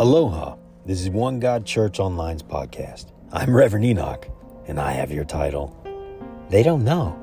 Aloha. 0.00 0.54
This 0.86 1.00
is 1.00 1.10
One 1.10 1.40
God 1.40 1.66
Church 1.66 1.98
Online's 1.98 2.44
podcast. 2.44 3.06
I'm 3.32 3.52
Reverend 3.52 3.84
Enoch, 3.84 4.28
and 4.68 4.78
I 4.78 4.92
have 4.92 5.10
your 5.10 5.24
title. 5.24 5.76
They 6.50 6.62
don't 6.62 6.84
know. 6.84 7.18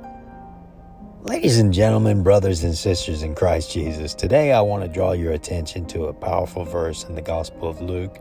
Ladies 1.22 1.58
and 1.58 1.74
gentlemen, 1.74 2.22
brothers 2.22 2.66
and 2.66 2.76
sisters 2.76 3.24
in 3.24 3.34
Christ 3.34 3.72
Jesus, 3.72 4.14
today 4.14 4.52
I 4.52 4.60
want 4.60 4.84
to 4.84 4.90
draw 4.90 5.14
your 5.14 5.32
attention 5.32 5.86
to 5.86 6.08
a 6.08 6.14
powerful 6.14 6.66
verse 6.66 7.06
in 7.06 7.16
the 7.16 7.22
Gospel 7.22 7.70
of 7.70 7.80
Luke, 7.80 8.20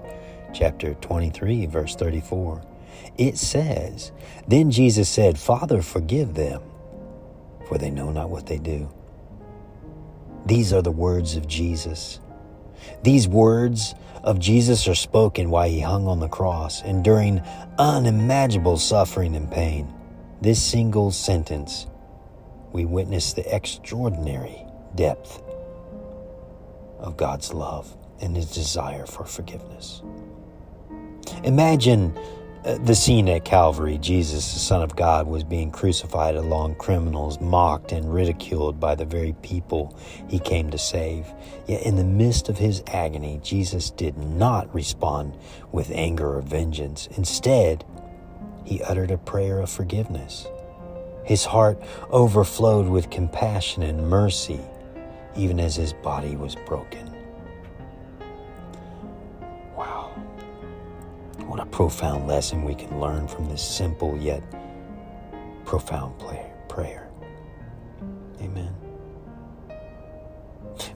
chapter 0.55 0.95
23, 0.95 1.67
verse 1.67 1.97
34. 1.97 2.63
It 3.19 3.37
says, 3.37 4.13
Then 4.47 4.71
Jesus 4.71 5.09
said, 5.09 5.37
Father, 5.37 5.83
forgive 5.83 6.35
them, 6.35 6.63
for 7.67 7.77
they 7.77 7.91
know 7.91 8.13
not 8.13 8.31
what 8.31 8.47
they 8.47 8.59
do. 8.59 8.89
These 10.47 10.73
are 10.73 10.83
the 10.83 10.93
words 10.93 11.35
of 11.35 11.49
Jesus. 11.49 12.21
These 13.03 13.27
words 13.27 13.97
of 14.25 14.39
Jesus 14.39 14.89
are 14.89 14.95
spoken 14.95 15.51
while 15.51 15.69
he 15.69 15.81
hung 15.81 16.09
on 16.09 16.19
the 16.19 16.29
cross, 16.29 16.83
enduring 16.83 17.43
unimaginable 17.79 18.79
suffering 18.79 19.37
and 19.37 19.51
pain. 19.51 19.93
This 20.41 20.63
single 20.63 21.11
sentence, 21.11 21.87
we 22.73 22.87
witness 22.87 23.35
the 23.35 23.55
extraordinary 23.55 24.65
depth 24.95 25.43
of 26.99 27.19
God's 27.19 27.53
love 27.53 27.95
and 28.23 28.35
his 28.35 28.51
desire 28.51 29.05
for 29.05 29.25
forgiveness. 29.27 30.03
Imagine 31.43 32.19
the 32.65 32.95
scene 32.95 33.29
at 33.29 33.45
Calvary, 33.45 33.99
Jesus, 33.99 34.55
the 34.55 34.59
Son 34.59 34.81
of 34.81 34.97
God, 34.97 35.27
was 35.27 35.45
being 35.45 35.71
crucified 35.71 36.35
along 36.35 36.77
criminals, 36.77 37.39
mocked 37.39 37.93
and 37.93 38.13
ridiculed 38.13 38.81
by 38.81 38.95
the 38.95 39.05
very 39.05 39.35
people 39.43 39.95
he 40.29 40.39
came 40.39 40.71
to 40.71 40.79
save. 40.79 41.27
Yet 41.67 41.83
in 41.83 41.97
the 41.97 42.05
midst 42.05 42.49
of 42.49 42.57
his 42.57 42.83
agony, 42.87 43.39
Jesus 43.43 43.91
did 43.91 44.17
not 44.17 44.75
respond 44.75 45.37
with 45.73 45.91
anger 45.91 46.39
or 46.39 46.41
vengeance. 46.41 47.07
Instead, 47.19 47.85
he 48.65 48.83
uttered 48.83 49.11
a 49.11 49.19
prayer 49.19 49.61
of 49.61 49.69
forgiveness. 49.69 50.47
His 51.25 51.45
heart 51.45 51.83
overflowed 52.11 52.89
with 52.89 53.11
compassion 53.11 53.83
and 53.83 54.09
mercy, 54.09 54.61
even 55.37 55.61
as 55.61 55.77
his 55.77 55.93
body 55.93 56.35
was 56.35 56.57
broken. 56.67 57.14
Profound 61.75 62.29
lesson 62.29 62.63
we 62.63 62.73
can 62.73 63.01
learn 63.01 63.27
from 63.27 63.49
this 63.49 63.61
simple 63.61 64.17
yet 64.19 64.41
profound 65.65 66.17
prayer. 66.69 67.11
Amen. 68.41 68.73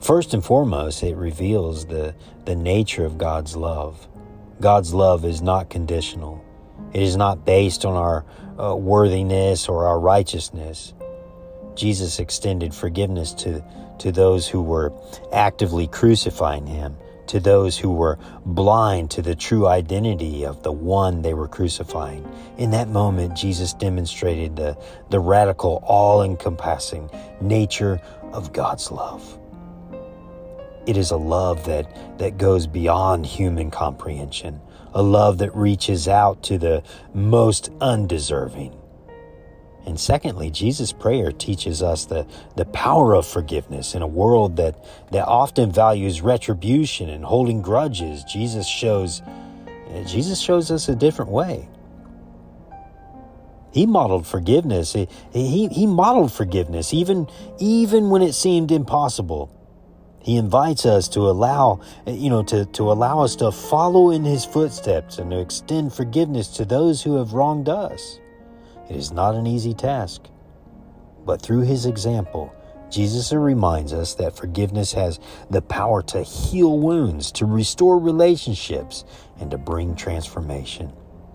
First 0.01 0.35
and 0.35 0.45
foremost, 0.45 1.03
it 1.03 1.17
reveals 1.17 1.87
the, 1.87 2.15
the 2.45 2.55
nature 2.55 3.05
of 3.05 3.19
God's 3.19 3.57
love. 3.57 4.07
God's 4.61 4.95
love 4.95 5.25
is 5.25 5.43
not 5.43 5.69
conditional. 5.69 6.45
It 6.93 7.03
is 7.03 7.17
not 7.17 7.45
based 7.45 7.85
on 7.85 7.97
our 7.97 8.25
uh, 8.57 8.77
worthiness 8.77 9.69
or 9.69 9.85
our 9.85 9.99
righteousness. 9.99 10.95
Jesus 11.75 12.21
extended 12.21 12.73
forgiveness 12.73 13.35
to, 13.35 13.65
to 13.99 14.13
those 14.13 14.47
who 14.47 14.63
were 14.63 14.93
actively 15.33 15.89
crucifying 15.89 16.69
him 16.69 16.97
to 17.29 17.41
those 17.41 17.79
who 17.79 17.93
were 17.93 18.19
blind 18.45 19.11
to 19.13 19.23
the 19.23 19.35
true 19.35 19.67
identity 19.67 20.45
of 20.45 20.63
the 20.63 20.73
one 20.73 21.23
they 21.23 21.35
were 21.35 21.49
crucifying. 21.49 22.27
In 22.57 22.71
that 22.71 22.89
moment, 22.89 23.37
Jesus 23.37 23.73
demonstrated 23.75 24.57
the, 24.57 24.77
the 25.11 25.21
radical, 25.21 25.83
all 25.87 26.23
encompassing 26.23 27.11
nature 27.41 28.01
of 28.33 28.53
God's 28.53 28.91
love. 28.91 29.39
It 30.87 30.97
is 30.97 31.11
a 31.11 31.17
love 31.17 31.65
that, 31.67 32.19
that 32.19 32.39
goes 32.39 32.67
beyond 32.67 33.27
human 33.27 33.71
comprehension, 33.71 34.61
a 34.95 35.03
love 35.03 35.39
that 35.39 35.55
reaches 35.55 36.09
out 36.09 36.43
to 36.45 36.59
the 36.59 36.83
most 37.13 37.71
undeserving 37.81 38.75
and 39.89 39.99
secondly, 39.99 40.51
Jesus' 40.51 40.93
prayer 40.93 41.33
teaches 41.33 41.83
us 41.83 42.05
the, 42.05 42.27
the 42.57 42.67
power 42.67 43.15
of 43.15 43.27
forgiveness 43.27 43.95
in 43.95 44.03
a 44.03 44.07
world 44.07 44.57
that, 44.59 44.85
that 45.13 45.25
often 45.27 45.73
values 45.73 46.21
retribution 46.21 47.09
and 47.09 47.25
holding 47.25 47.63
grudges. 47.63 48.23
Jesus 48.25 48.67
shows, 48.69 49.23
Jesus 50.05 50.41
shows 50.41 50.71
us 50.71 50.91
a 50.91 50.95
different 50.95 51.31
way. 51.31 51.71
He 53.73 53.87
modeled 53.87 54.27
forgiveness. 54.27 54.93
He, 54.93 55.09
he, 55.33 55.69
he 55.69 55.87
modeled 55.87 56.35
forgiveness 56.35 56.93
even, 56.93 57.27
even 57.59 58.11
when 58.11 58.21
it 58.21 58.35
seemed 58.35 58.71
impossible. 58.71 59.51
He 60.21 60.37
invites 60.37 60.85
us 60.85 61.09
to 61.09 61.21
allow, 61.21 61.81
you 62.07 62.29
know, 62.29 62.43
to, 62.43 62.67
to 62.67 62.93
allow 62.93 63.21
us 63.21 63.37
to 63.37 63.51
follow 63.51 64.11
in 64.11 64.23
his 64.23 64.45
footsteps 64.45 65.17
and 65.17 65.31
to 65.31 65.41
extend 65.41 65.95
forgiveness 65.95 66.49
to 66.59 66.67
those 66.67 67.03
who 67.03 67.17
have 67.17 67.33
wronged 67.33 67.71
us. 67.71 68.21
It 68.89 68.97
is 68.97 69.13
not 69.13 69.35
an 69.35 69.47
easy 69.47 69.75
task. 69.75 70.23
But 71.25 71.43
through 71.43 71.63
his 71.63 71.87
example, 71.87 72.55
Jesus 72.91 73.33
reminds 73.33 73.93
us 73.93 74.15
that 74.15 74.37
forgiveness 74.37 74.93
has 74.95 75.21
the 75.51 75.61
power 75.61 76.03
to 76.05 76.23
heal 76.23 76.79
wounds, 76.79 77.31
to 77.33 77.45
restore 77.45 77.99
relationships, 77.99 79.05
and 79.39 79.51
to 79.51 79.59
bring 79.59 79.95
transformation. 79.95 80.93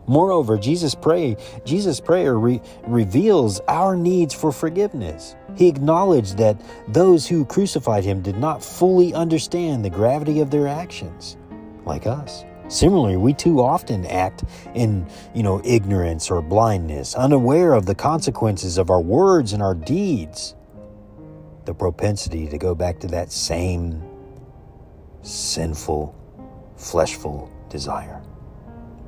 Moreover, 0.08 0.58
Jesus 0.58 0.96
pray, 0.96 1.38
Jesus' 1.64 2.00
prayer 2.00 2.38
re- 2.38 2.62
reveals 2.88 3.62
our 3.68 3.96
needs 3.96 4.34
for 4.34 4.52
forgiveness. 4.52 5.36
He 5.56 5.68
acknowledged 5.68 6.38
that 6.38 6.60
those 6.90 7.28
who 7.28 7.46
crucified 7.46 8.04
him 8.04 8.22
did 8.22 8.38
not 8.38 8.64
fully 8.64 9.14
understand 9.14 9.86
the 9.86 9.90
gravity 9.90 10.40
of 10.42 10.50
their 10.50 10.68
actions, 10.68 11.38
like 11.86 12.08
us. 12.08 12.44
Similarly, 12.74 13.18
we 13.18 13.34
too 13.36 13.62
often 13.62 14.04
act 14.08 14.46
in, 14.74 15.06
you 15.36 15.44
know, 15.44 15.62
ignorance 15.64 16.32
or 16.32 16.42
blindness, 16.42 17.14
unaware 17.14 17.74
of 17.74 17.86
the 17.86 17.94
consequences 17.94 18.80
of 18.80 18.90
our 18.90 19.00
words 19.00 19.54
and 19.54 19.62
our 19.62 19.76
deeds. 19.76 20.56
The 21.66 21.76
propensity 21.76 22.48
to 22.48 22.58
go 22.58 22.74
back 22.74 23.00
to 23.02 23.08
that 23.10 23.32
same 23.32 24.02
sinful, 25.22 26.16
fleshful 26.76 27.52
desire. 27.70 28.24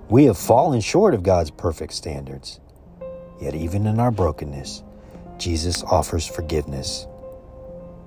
We 0.09 0.25
have 0.25 0.37
fallen 0.37 0.79
short 0.79 1.15
of 1.15 1.23
God's 1.23 1.49
perfect 1.49 1.93
standards. 1.93 2.59
Yet, 3.41 3.55
even 3.55 3.87
in 3.87 3.99
our 3.99 4.11
brokenness, 4.11 4.83
Jesus 5.39 5.81
offers 5.81 6.27
forgiveness. 6.27 7.07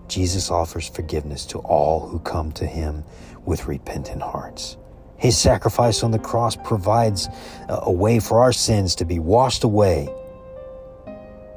Jesus 0.07 0.53
offers 0.53 0.89
forgiveness 0.89 1.45
to 1.47 1.59
all 1.59 2.07
who 2.07 2.21
come 2.21 2.53
to 2.53 2.65
Him 2.65 3.03
with 3.45 3.67
repentant 3.67 4.23
hearts. 4.23 4.77
His 5.19 5.37
sacrifice 5.37 6.03
on 6.03 6.13
the 6.13 6.19
cross 6.19 6.57
provides 6.57 7.29
a 7.69 7.91
way 7.91 8.21
for 8.21 8.41
our 8.41 8.53
sins 8.53 8.95
to 8.97 9.05
be 9.05 9.19
washed 9.19 9.65
away. 9.65 10.09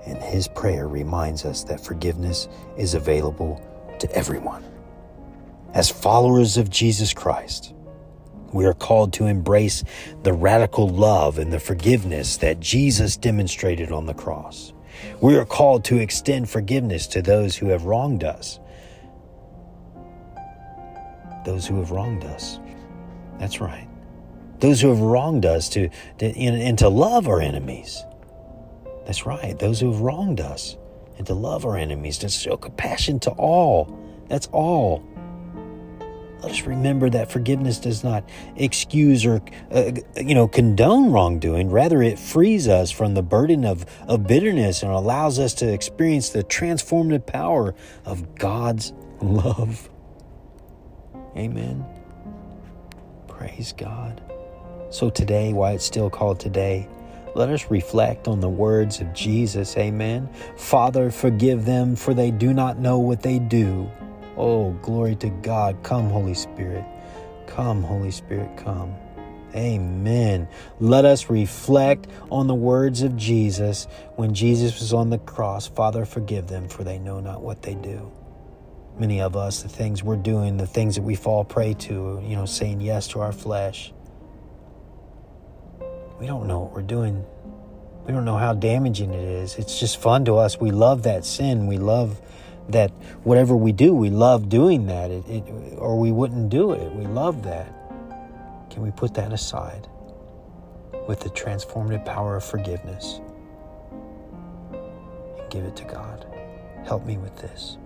And 0.05 0.17
his 0.17 0.47
prayer 0.47 0.87
reminds 0.87 1.45
us 1.45 1.63
that 1.65 1.79
forgiveness 1.79 2.47
is 2.75 2.95
available 2.95 3.61
to 3.99 4.11
everyone. 4.15 4.63
As 5.73 5.89
followers 5.89 6.57
of 6.57 6.69
Jesus 6.69 7.13
Christ, 7.13 7.73
we 8.51 8.65
are 8.65 8.73
called 8.73 9.13
to 9.13 9.27
embrace 9.27 9.83
the 10.23 10.33
radical 10.33 10.89
love 10.89 11.37
and 11.37 11.53
the 11.53 11.59
forgiveness 11.59 12.37
that 12.37 12.59
Jesus 12.59 13.15
demonstrated 13.15 13.91
on 13.91 14.07
the 14.07 14.13
cross. 14.13 14.73
We 15.21 15.37
are 15.37 15.45
called 15.45 15.85
to 15.85 15.99
extend 15.99 16.49
forgiveness 16.49 17.07
to 17.07 17.21
those 17.21 17.55
who 17.55 17.67
have 17.67 17.85
wronged 17.85 18.23
us. 18.23 18.59
Those 21.45 21.65
who 21.65 21.77
have 21.77 21.91
wronged 21.91 22.23
us. 22.23 22.59
That's 23.41 23.59
right. 23.59 23.87
Those 24.59 24.81
who 24.81 24.89
have 24.89 24.99
wronged 24.99 25.47
us 25.47 25.67
to, 25.69 25.89
to 26.19 26.25
and 26.27 26.77
to 26.77 26.89
love 26.89 27.27
our 27.27 27.41
enemies. 27.41 28.03
That's 29.07 29.25
right. 29.25 29.57
Those 29.57 29.79
who 29.79 29.91
have 29.91 30.01
wronged 30.01 30.39
us 30.39 30.77
and 31.17 31.25
to 31.25 31.33
love 31.33 31.65
our 31.65 31.75
enemies, 31.75 32.19
to 32.19 32.29
show 32.29 32.55
compassion 32.55 33.19
to 33.21 33.31
all. 33.31 33.99
That's 34.27 34.45
all. 34.51 35.03
Let 36.43 36.51
us 36.51 36.61
remember 36.67 37.09
that 37.09 37.31
forgiveness 37.31 37.79
does 37.79 38.03
not 38.03 38.29
excuse 38.55 39.25
or, 39.25 39.41
uh, 39.71 39.91
you 40.17 40.35
know, 40.35 40.47
condone 40.47 41.11
wrongdoing. 41.11 41.71
Rather, 41.71 42.03
it 42.03 42.19
frees 42.19 42.67
us 42.67 42.91
from 42.91 43.15
the 43.15 43.23
burden 43.23 43.65
of, 43.65 43.87
of 44.07 44.27
bitterness 44.27 44.83
and 44.83 44.91
allows 44.91 45.39
us 45.39 45.55
to 45.55 45.73
experience 45.73 46.29
the 46.29 46.43
transformative 46.43 47.25
power 47.25 47.73
of 48.05 48.35
God's 48.35 48.93
love. 49.19 49.89
Amen. 51.35 51.83
Praise 53.41 53.73
God. 53.75 54.21
So 54.91 55.09
today, 55.09 55.51
why 55.51 55.71
it's 55.71 55.83
still 55.83 56.11
called 56.11 56.39
today, 56.39 56.87
let 57.33 57.49
us 57.49 57.71
reflect 57.71 58.27
on 58.27 58.39
the 58.39 58.47
words 58.47 59.01
of 59.01 59.11
Jesus. 59.15 59.75
Amen. 59.77 60.29
Father, 60.57 61.09
forgive 61.09 61.65
them, 61.65 61.95
for 61.95 62.13
they 62.13 62.29
do 62.29 62.53
not 62.53 62.77
know 62.77 62.99
what 62.99 63.23
they 63.23 63.39
do. 63.39 63.89
Oh, 64.37 64.73
glory 64.83 65.15
to 65.15 65.29
God. 65.41 65.81
Come, 65.81 66.11
Holy 66.11 66.35
Spirit. 66.35 66.85
Come, 67.47 67.81
Holy 67.81 68.11
Spirit, 68.11 68.55
come. 68.57 68.93
Amen. 69.55 70.47
Let 70.79 71.05
us 71.05 71.31
reflect 71.31 72.05
on 72.29 72.45
the 72.45 72.53
words 72.53 73.01
of 73.01 73.17
Jesus 73.17 73.87
when 74.17 74.35
Jesus 74.35 74.79
was 74.79 74.93
on 74.93 75.09
the 75.09 75.17
cross. 75.17 75.67
Father, 75.67 76.05
forgive 76.05 76.45
them, 76.45 76.67
for 76.67 76.83
they 76.83 76.99
know 76.99 77.19
not 77.19 77.41
what 77.41 77.63
they 77.63 77.73
do. 77.73 78.11
Many 78.97 79.21
of 79.21 79.35
us, 79.35 79.63
the 79.63 79.69
things 79.69 80.03
we're 80.03 80.15
doing, 80.15 80.57
the 80.57 80.67
things 80.67 80.95
that 80.95 81.01
we 81.01 81.15
fall 81.15 81.43
prey 81.43 81.73
to, 81.75 82.21
you 82.23 82.35
know, 82.35 82.45
saying 82.45 82.81
yes 82.81 83.07
to 83.09 83.19
our 83.21 83.31
flesh. 83.31 83.93
We 86.19 86.27
don't 86.27 86.47
know 86.47 86.59
what 86.59 86.73
we're 86.73 86.81
doing. 86.83 87.25
We 88.05 88.13
don't 88.13 88.25
know 88.25 88.37
how 88.37 88.53
damaging 88.53 89.13
it 89.13 89.23
is. 89.23 89.55
It's 89.55 89.79
just 89.79 89.99
fun 89.99 90.25
to 90.25 90.35
us. 90.35 90.59
We 90.59 90.71
love 90.71 91.03
that 91.03 91.25
sin. 91.25 91.67
We 91.67 91.77
love 91.77 92.21
that 92.69 92.91
whatever 93.23 93.55
we 93.55 93.71
do, 93.71 93.93
we 93.93 94.09
love 94.09 94.49
doing 94.49 94.87
that, 94.87 95.11
it, 95.11 95.27
it, 95.27 95.43
or 95.77 95.97
we 95.97 96.11
wouldn't 96.11 96.49
do 96.49 96.71
it. 96.73 96.93
We 96.93 97.05
love 97.05 97.43
that. 97.43 97.73
Can 98.69 98.83
we 98.83 98.91
put 98.91 99.13
that 99.15 99.33
aside 99.33 99.87
with 101.07 101.19
the 101.19 101.29
transformative 101.29 102.05
power 102.05 102.37
of 102.37 102.43
forgiveness 102.43 103.19
and 104.71 105.49
give 105.49 105.65
it 105.65 105.75
to 105.77 105.83
God? 105.85 106.25
Help 106.85 107.05
me 107.05 107.17
with 107.17 107.35
this. 107.37 107.77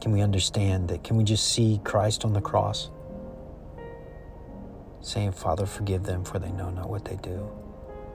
Can 0.00 0.12
we 0.12 0.22
understand 0.22 0.88
that? 0.88 1.04
Can 1.04 1.16
we 1.16 1.24
just 1.24 1.52
see 1.52 1.80
Christ 1.84 2.24
on 2.24 2.32
the 2.32 2.40
cross? 2.40 2.90
Saying, 5.02 5.32
Father, 5.32 5.66
forgive 5.66 6.04
them, 6.04 6.24
for 6.24 6.38
they 6.38 6.52
know 6.52 6.70
not 6.70 6.88
what 6.88 7.04
they 7.04 7.16
do. 7.16 7.50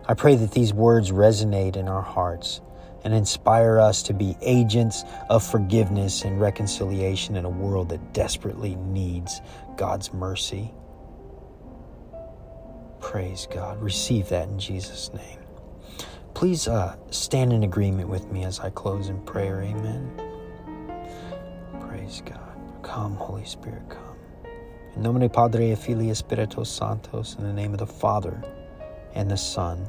I 0.07 0.13
pray 0.13 0.35
that 0.35 0.51
these 0.51 0.73
words 0.73 1.11
resonate 1.11 1.75
in 1.75 1.87
our 1.87 2.01
hearts 2.01 2.61
and 3.03 3.13
inspire 3.13 3.79
us 3.79 4.01
to 4.03 4.13
be 4.13 4.35
agents 4.41 5.03
of 5.29 5.43
forgiveness 5.43 6.23
and 6.23 6.41
reconciliation 6.41 7.35
in 7.35 7.45
a 7.45 7.49
world 7.49 7.89
that 7.89 8.13
desperately 8.13 8.75
needs 8.75 9.41
God's 9.77 10.11
mercy. 10.13 10.73
Praise 12.99 13.47
God. 13.51 13.79
Receive 13.81 14.29
that 14.29 14.47
in 14.47 14.57
Jesus' 14.57 15.11
name. 15.13 15.39
Please 16.33 16.67
uh, 16.67 16.95
stand 17.11 17.53
in 17.53 17.63
agreement 17.63 18.09
with 18.09 18.31
me 18.31 18.43
as 18.43 18.59
I 18.59 18.71
close 18.71 19.09
in 19.09 19.21
prayer. 19.21 19.61
Amen. 19.61 20.34
Praise 22.05 22.21
God. 22.21 22.83
Come, 22.83 23.15
Holy 23.15 23.45
Spirit, 23.45 23.81
come. 23.89 24.15
In 24.95 25.01
nomine 25.01 25.27
Padre 25.27 25.73
Filii 25.73 26.13
Sanctus, 26.13 27.33
in 27.33 27.43
the 27.43 27.51
name 27.51 27.73
of 27.73 27.79
the 27.79 27.87
Father 27.87 28.43
and 29.15 29.31
the 29.31 29.35
Son 29.35 29.87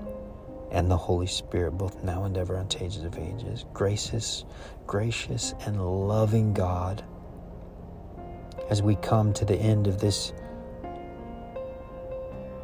and 0.71 0.91
the 0.91 0.97
Holy 0.97 1.27
Spirit, 1.27 1.73
both 1.73 2.03
now 2.03 2.25
and 2.25 2.39
ever 2.39 2.57
unto 2.57 2.83
ages 2.83 3.05
of 3.05 3.19
ages. 3.19 3.67
Gracious, 3.75 4.47
gracious, 4.87 5.53
and 5.67 5.79
loving 6.09 6.55
God, 6.55 7.05
as 8.71 8.81
we 8.81 8.97
come 8.97 9.35
to 9.35 9.45
the 9.45 9.57
end 9.57 9.87
of 9.87 10.01
this 10.01 10.33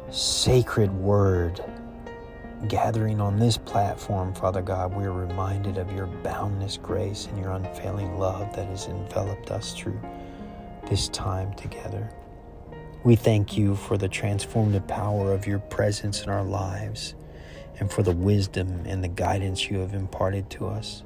sacred 0.09 0.91
word 0.91 1.63
gathering 2.67 3.19
on 3.19 3.39
this 3.39 3.57
platform, 3.57 4.33
Father 4.33 4.61
God, 4.61 4.93
we 4.93 5.05
are 5.05 5.11
reminded 5.11 5.77
of 5.77 5.91
your 5.91 6.07
boundless 6.07 6.77
grace 6.77 7.27
and 7.27 7.37
your 7.39 7.51
unfailing 7.51 8.17
love 8.17 8.55
that 8.55 8.67
has 8.67 8.87
enveloped 8.87 9.51
us 9.51 9.73
through 9.73 9.99
this 10.89 11.09
time 11.09 11.53
together. 11.55 12.09
We 13.03 13.15
thank 13.15 13.57
you 13.57 13.75
for 13.75 13.97
the 13.97 14.07
transformative 14.07 14.87
power 14.87 15.33
of 15.33 15.45
your 15.45 15.59
presence 15.59 16.23
in 16.23 16.29
our 16.29 16.43
lives 16.43 17.15
and 17.79 17.91
for 17.91 18.03
the 18.03 18.11
wisdom 18.11 18.83
and 18.85 19.03
the 19.03 19.09
guidance 19.09 19.69
you 19.69 19.79
have 19.79 19.93
imparted 19.93 20.49
to 20.51 20.67
us. 20.67 21.03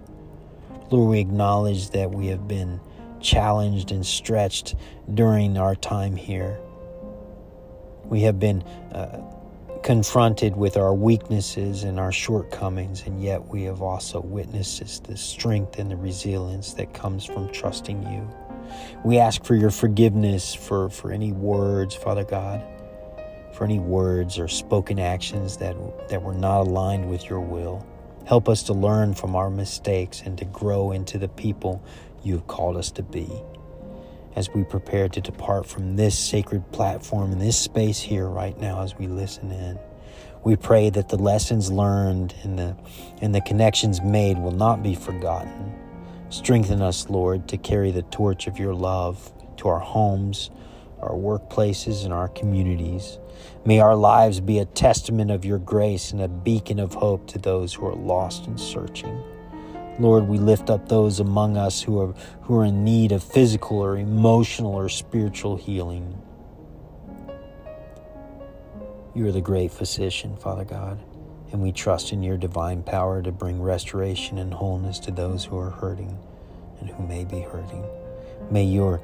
Lord, 0.91 1.09
we 1.09 1.19
acknowledge 1.19 1.89
that 1.91 2.11
we 2.11 2.27
have 2.27 2.47
been 2.47 2.79
challenged 3.19 3.91
and 3.91 4.05
stretched 4.05 4.75
during 5.11 5.57
our 5.57 5.75
time 5.75 6.15
here. 6.15 6.59
We 8.05 8.21
have 8.21 8.39
been 8.39 8.61
uh, 8.93 9.21
confronted 9.87 10.53
with 10.57 10.75
our 10.75 10.93
weaknesses 10.93 11.85
and 11.85 11.97
our 11.97 12.11
shortcomings, 12.11 13.03
and 13.07 13.23
yet 13.23 13.47
we 13.47 13.63
have 13.63 13.81
also 13.81 14.19
witnessed 14.19 15.05
the 15.05 15.15
strength 15.15 15.79
and 15.79 15.89
the 15.89 15.95
resilience 15.95 16.73
that 16.73 16.93
comes 16.93 17.23
from 17.23 17.49
trusting 17.53 18.03
you. 18.03 18.29
We 19.05 19.17
ask 19.17 19.45
for 19.45 19.55
your 19.55 19.69
forgiveness 19.69 20.53
for, 20.53 20.89
for 20.89 21.13
any 21.13 21.31
words, 21.31 21.95
Father 21.95 22.25
God, 22.25 22.61
for 23.53 23.63
any 23.63 23.79
words 23.79 24.37
or 24.37 24.49
spoken 24.49 24.99
actions 24.99 25.55
that, 25.55 25.77
that 26.09 26.21
were 26.21 26.33
not 26.33 26.67
aligned 26.67 27.09
with 27.09 27.29
your 27.29 27.39
will. 27.39 27.87
Help 28.25 28.49
us 28.49 28.63
to 28.63 28.73
learn 28.73 29.13
from 29.13 29.37
our 29.37 29.49
mistakes 29.49 30.21
and 30.25 30.37
to 30.37 30.43
grow 30.43 30.91
into 30.91 31.17
the 31.17 31.29
people 31.29 31.81
you 32.23 32.33
have 32.33 32.47
called 32.47 32.75
us 32.75 32.91
to 32.91 33.03
be. 33.03 33.41
As 34.37 34.53
we 34.53 34.63
prepare 34.63 35.09
to 35.09 35.19
depart 35.19 35.65
from 35.65 35.97
this 35.97 36.17
sacred 36.17 36.71
platform 36.71 37.33
in 37.33 37.39
this 37.39 37.57
space 37.57 37.99
here 37.99 38.27
right 38.27 38.57
now 38.57 38.83
as 38.83 38.95
we 38.95 39.07
listen 39.07 39.51
in, 39.51 39.77
we 40.45 40.55
pray 40.55 40.89
that 40.91 41.09
the 41.09 41.17
lessons 41.17 41.71
learned 41.71 42.33
and 42.43 42.57
the, 42.57 42.77
and 43.21 43.35
the 43.35 43.41
connections 43.41 44.01
made 44.01 44.37
will 44.37 44.51
not 44.51 44.81
be 44.81 44.95
forgotten 44.95 45.73
Strengthen 46.29 46.81
us, 46.81 47.09
Lord, 47.09 47.47
to 47.47 47.57
carry 47.57 47.91
the 47.91 48.01
torch 48.01 48.47
of 48.47 48.59
your 48.59 48.75
love 48.75 49.31
to 49.57 49.69
our 49.69 49.79
homes, 49.79 50.51
our 50.99 51.13
workplaces, 51.13 52.03
and 52.03 52.13
our 52.13 52.27
communities. 52.27 53.17
May 53.65 53.79
our 53.79 53.95
lives 53.95 54.41
be 54.41 54.59
a 54.59 54.65
testament 54.65 55.31
of 55.31 55.45
your 55.45 55.57
grace 55.57 56.11
and 56.11 56.21
a 56.21 56.27
beacon 56.27 56.79
of 56.79 56.95
hope 56.95 57.27
to 57.27 57.39
those 57.39 57.73
who 57.73 57.87
are 57.87 57.95
lost 57.95 58.45
and 58.45 58.59
searching. 58.59 59.23
Lord, 59.99 60.27
we 60.27 60.37
lift 60.37 60.69
up 60.69 60.89
those 60.89 61.19
among 61.19 61.57
us 61.57 61.81
who 61.81 61.99
are, 61.99 62.13
who 62.43 62.57
are 62.59 62.65
in 62.65 62.83
need 62.83 63.11
of 63.11 63.23
physical 63.23 63.79
or 63.79 63.97
emotional 63.97 64.73
or 64.73 64.89
spiritual 64.89 65.57
healing. 65.57 66.21
You 69.15 69.27
are 69.27 69.31
the 69.31 69.41
great 69.41 69.71
physician, 69.71 70.37
Father 70.37 70.63
God 70.63 70.99
and 71.51 71.61
we 71.61 71.71
trust 71.71 72.11
in 72.11 72.23
your 72.23 72.37
divine 72.37 72.83
power 72.83 73.21
to 73.21 73.31
bring 73.31 73.61
restoration 73.61 74.37
and 74.37 74.53
wholeness 74.53 74.99
to 74.99 75.11
those 75.11 75.45
who 75.45 75.57
are 75.57 75.69
hurting 75.69 76.17
and 76.79 76.89
who 76.89 77.07
may 77.07 77.23
be 77.23 77.39
hurting. 77.39 77.85
May 78.51 78.65
your 78.65 79.01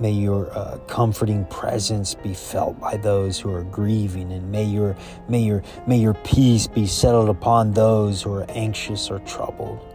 May 0.00 0.10
your 0.10 0.50
uh, 0.56 0.78
comforting 0.88 1.44
presence 1.46 2.14
be 2.14 2.34
felt 2.34 2.80
by 2.80 2.96
those 2.96 3.38
who 3.38 3.52
are 3.54 3.62
grieving, 3.64 4.32
and 4.32 4.50
may 4.50 4.64
your 4.64 4.96
may 5.28 5.40
your 5.40 5.62
may 5.86 5.98
your 5.98 6.14
peace 6.14 6.66
be 6.66 6.86
settled 6.86 7.28
upon 7.28 7.72
those 7.72 8.22
who 8.22 8.32
are 8.32 8.46
anxious 8.50 9.10
or 9.10 9.20
troubled. 9.20 9.93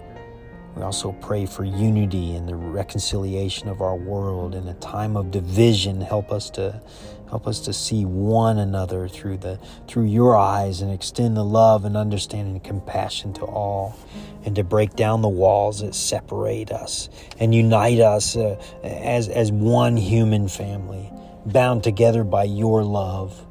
We 0.80 0.86
also 0.86 1.12
pray 1.12 1.46
for 1.46 1.66
unity 1.66 2.36
and 2.36 2.48
the 2.48 2.56
reconciliation 2.56 3.68
of 3.68 3.82
our 3.82 3.98
world 3.98 4.56
in 4.56 4.66
a 4.70 4.74
time 4.76 5.18
of 5.18 5.30
division. 5.30 6.00
Help 6.00 6.32
us 6.32 6.50
to 6.52 6.82
help 7.30 7.48
us 7.48 7.60
to 7.60 7.74
see 7.74 8.06
one 8.06 8.58
another 8.58 9.10
through 9.10 9.40
the 9.40 9.60
through 9.90 10.06
your 10.06 10.38
eyes 10.38 10.80
and 10.80 10.90
extend 10.90 11.36
the 11.36 11.44
love 11.44 11.84
and 11.84 11.98
understanding 11.98 12.54
and 12.54 12.64
compassion 12.64 13.34
to 13.34 13.42
all 13.42 14.00
and 14.46 14.56
to 14.56 14.64
break 14.64 14.96
down 14.96 15.22
the 15.22 15.28
walls 15.28 15.82
that 15.82 15.94
separate 15.94 16.72
us 16.72 17.10
and 17.40 17.54
unite 17.54 18.00
us 18.00 18.38
uh, 18.38 18.56
as 18.82 19.28
as 19.28 19.52
one 19.52 19.98
human 19.98 20.48
family 20.48 21.12
bound 21.46 21.84
together 21.84 22.24
by 22.24 22.46
your 22.46 22.86
love. 22.86 23.46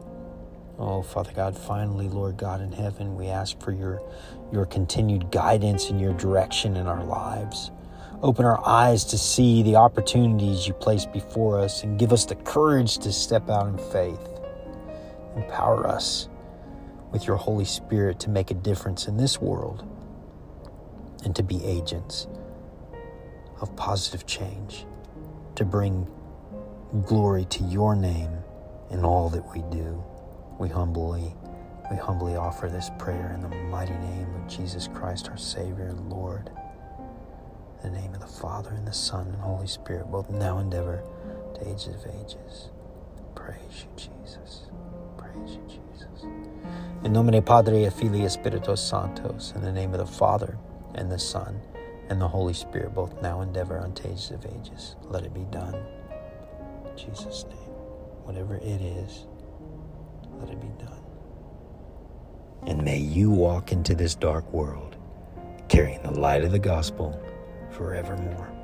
Oh, 0.78 1.02
Father 1.02 1.32
God, 1.35 1.58
finally, 1.58 2.08
Lord 2.08 2.37
God 2.37 2.61
in 2.61 2.70
heaven, 2.70 3.16
we 3.16 3.26
ask 3.26 3.61
for 3.61 3.73
your 3.73 4.00
your 4.52 4.64
continued 4.64 5.30
guidance 5.32 5.90
and 5.90 6.00
your 6.00 6.14
direction 6.14 6.76
in 6.76 6.87
our 6.87 7.04
lives. 7.04 7.73
Open 8.23 8.44
our 8.44 8.64
eyes 8.66 9.04
to 9.06 9.18
see 9.18 9.62
the 9.62 9.76
opportunities 9.76 10.66
you 10.66 10.75
place 10.75 11.04
before 11.06 11.58
us 11.61 11.82
and 11.82 11.99
give 11.99 12.12
us 12.12 12.25
the 12.25 12.35
courage 12.37 12.99
to 12.99 13.12
step 13.12 13.50
out 13.50 13.66
in 13.66 13.78
faith. 13.92 14.20
Empower 15.37 15.87
us 15.87 16.28
with 17.12 17.26
your 17.26 17.37
Holy 17.37 17.64
Spirit 17.64 18.20
to 18.20 18.30
make 18.30 18.50
a 18.50 18.54
difference 18.54 19.08
in 19.08 19.16
this 19.16 19.40
world 19.40 19.87
and 21.25 21.35
to 21.37 21.42
be 21.42 21.64
agents 21.64 22.28
of 23.61 23.75
positive 23.76 24.26
change, 24.26 24.87
to 25.56 25.64
bring 25.64 26.08
glory 27.04 27.44
to 27.47 27.64
your 27.64 27.97
name 27.97 28.30
in 28.90 29.04
all 29.04 29.28
that 29.28 29.54
we 29.54 29.62
do. 29.70 30.02
We 30.59 30.69
humbly 30.69 31.35
we 31.91 31.97
humbly 31.97 32.37
offer 32.37 32.69
this 32.69 32.91
prayer 32.99 33.33
in 33.33 33.41
the 33.41 33.49
mighty 33.49 33.95
name 33.95 34.35
of 34.35 34.47
Jesus 34.47 34.88
Christ, 34.93 35.31
our 35.31 35.38
Savior 35.38 35.87
and 35.87 36.11
Lord. 36.11 36.50
In 37.83 37.93
the 37.93 37.99
name 38.00 38.12
of 38.12 38.21
the 38.21 38.27
Father, 38.27 38.71
and 38.71 38.87
the 38.87 38.93
Son, 38.93 39.27
and 39.29 39.41
Holy 39.41 39.67
Spirit, 39.67 40.11
both 40.11 40.29
now 40.29 40.59
and 40.59 40.75
ever, 40.75 41.03
to 41.55 41.69
ages 41.69 41.88
of 41.88 42.07
ages. 42.21 42.71
Praise 43.35 43.85
you, 43.85 43.88
Jesus. 43.97 44.62
Praise 45.17 45.53
you, 45.53 45.62
Jesus. 45.67 46.25
In 47.05 47.12
nomine 47.12 47.41
Padre 47.41 47.85
et 47.85 47.93
Filii 47.93 48.29
Spiritus 48.29 48.81
Sanctos, 48.81 49.55
in 49.55 49.62
the 49.62 49.73
name 49.73 49.95
of 49.95 50.00
the 50.00 50.07
Father, 50.07 50.59
and 50.95 51.11
the 51.11 51.19
Son, 51.19 51.59
and 52.11 52.21
the 52.21 52.29
Holy 52.29 52.53
Spirit, 52.53 52.95
both 52.95 53.23
now 53.23 53.41
and 53.41 53.57
ever, 53.57 53.79
unto 53.79 54.07
ages 54.09 54.31
of 54.33 54.45
ages. 54.45 54.97
Let 55.05 55.25
it 55.25 55.33
be 55.33 55.47
done. 55.50 55.75
In 56.85 56.97
Jesus' 56.99 57.47
name. 57.49 57.59
Whatever 58.25 58.57
it 58.57 58.83
is, 58.83 59.27
let 60.38 60.50
it 60.50 60.61
be 60.61 60.68
done. 60.85 61.02
And 62.66 62.85
may 62.85 62.99
you 62.99 63.30
walk 63.30 63.73
into 63.73 63.95
this 63.95 64.14
dark 64.14 64.50
world 64.52 64.97
carrying 65.68 66.02
the 66.02 66.11
light 66.11 66.45
of 66.45 66.52
the 66.52 66.59
gospel 66.59 67.21
forevermore. 67.71 68.58